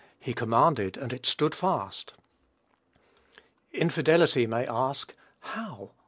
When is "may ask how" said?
4.47-5.77